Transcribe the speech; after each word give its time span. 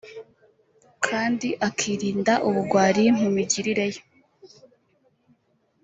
kandi 1.05 1.47
akirinda 1.67 2.33
ubugwari 2.47 3.03
mu 3.19 3.27
migirire 3.35 3.85
ye 3.93 4.01